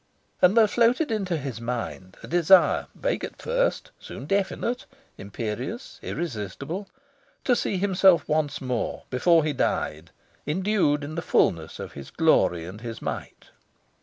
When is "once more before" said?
8.27-9.43